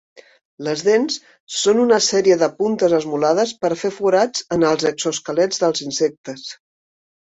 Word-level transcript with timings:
Les 0.67 0.83
dents 0.87 1.17
són 1.57 1.83
una 1.83 1.99
sèrie 2.07 2.39
de 2.45 2.51
puntes 2.63 2.97
esmolades 3.03 3.55
per 3.63 3.73
fer 3.85 3.95
forats 4.01 4.51
en 4.59 4.69
els 4.75 4.91
exoesquelets 4.95 5.67
dels 5.67 5.89
insectes. 5.91 6.53